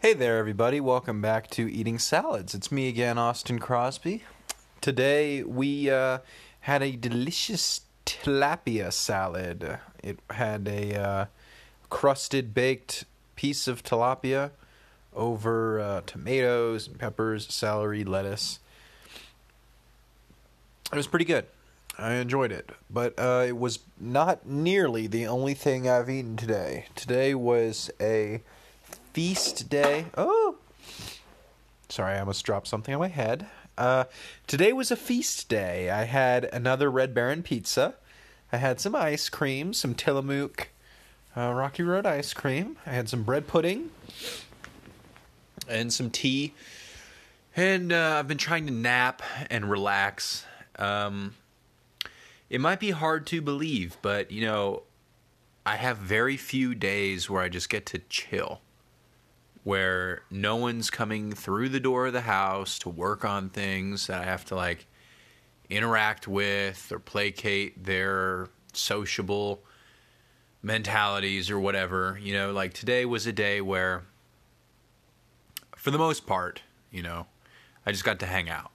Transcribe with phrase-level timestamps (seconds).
[0.00, 0.78] Hey there, everybody.
[0.78, 2.54] Welcome back to Eating Salads.
[2.54, 4.24] It's me again, Austin Crosby.
[4.82, 6.18] Today we uh,
[6.60, 9.78] had a delicious tilapia salad.
[10.02, 11.26] It had a uh,
[11.88, 13.06] crusted baked
[13.36, 14.50] piece of tilapia
[15.14, 18.60] over uh, tomatoes and peppers, celery, lettuce.
[20.92, 21.46] It was pretty good.
[21.98, 26.84] I enjoyed it, but uh, it was not nearly the only thing I've eaten today.
[26.94, 28.42] Today was a
[29.16, 30.04] feast day.
[30.14, 30.56] Oh,
[31.88, 33.46] sorry, I almost dropped something on my head.
[33.78, 34.04] Uh,
[34.46, 35.88] today was a feast day.
[35.88, 37.94] I had another Red Baron pizza.
[38.52, 40.68] I had some ice cream, some Tillamook
[41.34, 42.76] uh, Rocky Road ice cream.
[42.84, 43.88] I had some bread pudding
[45.66, 46.52] and some tea.
[47.56, 50.44] And uh, I've been trying to nap and relax.
[50.78, 51.36] Um,
[52.50, 54.82] it might be hard to believe, but you know,
[55.64, 58.60] I have very few days where I just get to chill
[59.66, 64.22] where no one's coming through the door of the house to work on things that
[64.22, 64.86] I have to like
[65.68, 69.64] interact with or placate their sociable
[70.62, 72.16] mentalities or whatever.
[72.22, 74.04] You know, like today was a day where,
[75.74, 77.26] for the most part, you know,
[77.84, 78.70] I just got to hang out.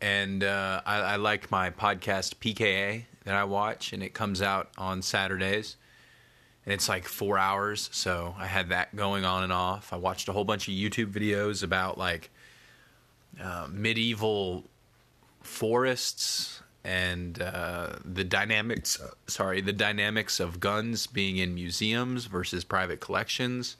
[0.00, 4.70] And uh, I, I like my podcast PKA that I watch, and it comes out
[4.78, 5.74] on Saturdays
[6.66, 7.88] and it's like four hours.
[7.92, 9.92] So I had that going on and off.
[9.92, 12.30] I watched a whole bunch of YouTube videos about like
[13.40, 14.64] uh, medieval
[15.42, 19.00] forests and uh, the dynamics.
[19.28, 23.76] Sorry, the dynamics of guns being in museums versus private collections,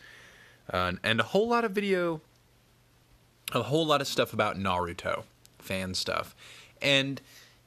[0.72, 2.20] uh, and a whole lot of video,
[3.52, 5.24] a whole lot of stuff about Naruto,
[5.58, 6.34] fan stuff,
[6.80, 7.20] and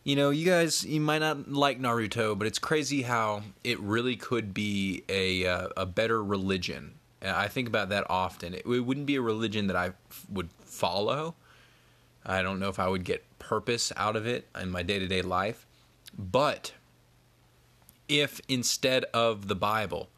[0.10, 4.16] you know, you guys, you might not like Naruto, but it's crazy how it really
[4.16, 6.96] could be a uh, a better religion.
[7.22, 8.56] I think about that often.
[8.56, 11.36] It, it wouldn't be a religion that I f- would follow.
[12.26, 15.08] I don't know if I would get purpose out of it in my day to
[15.08, 15.68] day life.
[16.18, 16.74] But
[18.08, 20.10] if instead of the Bible,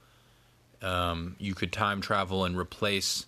[0.82, 3.26] um, you could time travel and replace,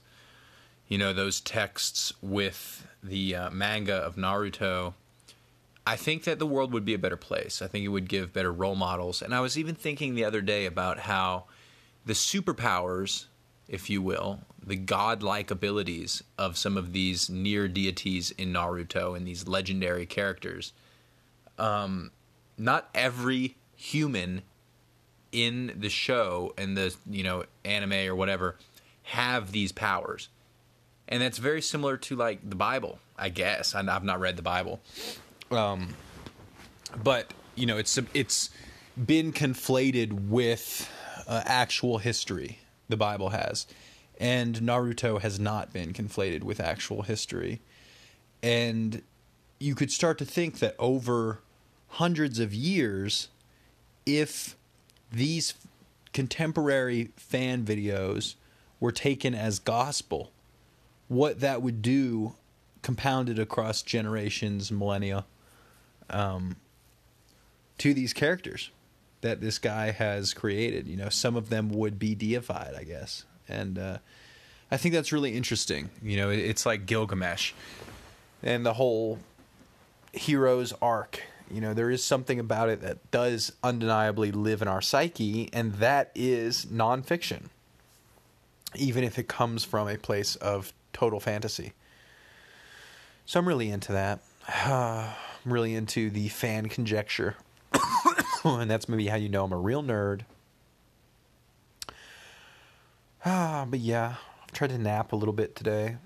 [0.87, 4.93] you know, those texts with the uh, manga of Naruto
[5.85, 7.61] I think that the world would be a better place.
[7.61, 9.21] I think it would give better role models.
[9.21, 11.45] And I was even thinking the other day about how
[12.05, 13.25] the superpowers,
[13.67, 19.27] if you will, the godlike abilities of some of these near deities in Naruto and
[19.27, 20.71] these legendary characters,
[21.57, 22.11] um,
[22.57, 24.43] not every human
[25.33, 28.55] in the show and the you know anime or whatever
[29.01, 30.29] have these powers
[31.07, 34.79] and that's very similar to like the bible i guess i've not read the bible
[35.55, 35.89] um,
[37.03, 38.49] but you know, it's it's
[39.03, 40.89] been conflated with
[41.27, 42.59] uh, actual history.
[42.89, 43.65] The Bible has,
[44.19, 47.61] and Naruto has not been conflated with actual history.
[48.41, 49.01] And
[49.59, 51.39] you could start to think that over
[51.87, 53.29] hundreds of years,
[54.05, 54.57] if
[55.11, 55.53] these
[56.11, 58.35] contemporary fan videos
[58.79, 60.31] were taken as gospel,
[61.07, 62.35] what that would do
[62.81, 65.25] compounded across generations, millennia,
[66.13, 66.55] um,
[67.79, 68.71] to these characters
[69.21, 70.87] that this guy has created.
[70.87, 73.97] You know, some of them would be deified, I guess, and uh,
[74.71, 75.89] I think that's really interesting.
[76.01, 77.53] You know, it's like Gilgamesh
[78.41, 79.19] and the whole
[80.13, 81.21] hero's arc.
[81.51, 85.73] You know, there is something about it that does undeniably live in our psyche, and
[85.75, 87.49] that is nonfiction,
[88.75, 91.73] even if it comes from a place of total fantasy.
[93.25, 94.19] So I'm really into that.
[95.45, 97.35] I'm really into the fan conjecture.
[98.43, 100.21] and that's maybe how you know I'm a real nerd.
[103.25, 105.97] Ah, but yeah, I've tried to nap a little bit today.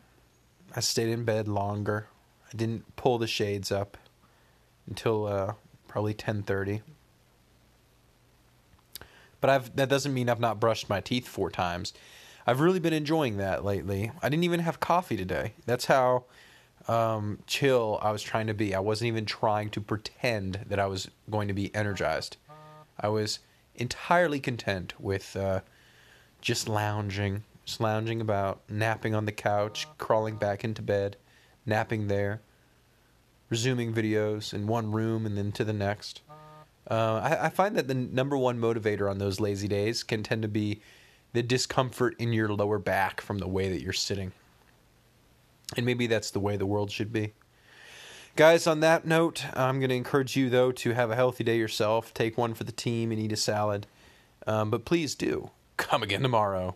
[0.76, 2.08] I stayed in bed longer.
[2.52, 3.98] I didn't pull the shades up
[4.88, 5.54] until uh,
[5.88, 6.82] probably 10:30.
[9.42, 11.94] But I've that doesn't mean I've not brushed my teeth four times.
[12.46, 14.12] I've really been enjoying that lately.
[14.22, 15.54] I didn't even have coffee today.
[15.66, 16.26] That's how
[16.88, 18.74] um, chill I was trying to be.
[18.74, 22.38] I wasn't even trying to pretend that I was going to be energized.
[23.00, 23.40] I was
[23.76, 25.62] entirely content with uh,
[26.42, 31.18] just lounging, just lounging about, napping on the couch, crawling back into bed,
[31.66, 32.42] napping there,
[33.50, 36.22] resuming videos in one room and then to the next.
[36.90, 40.42] Uh, I, I find that the number one motivator on those lazy days can tend
[40.44, 40.82] to be
[41.34, 44.32] the discomfort in your lower back from the way that you're sitting.
[45.76, 47.34] And maybe that's the way the world should be.
[48.36, 51.58] Guys, on that note, I'm going to encourage you, though, to have a healthy day
[51.58, 52.14] yourself.
[52.14, 53.88] Take one for the team and eat a salad.
[54.46, 56.76] Um, but please do come again tomorrow.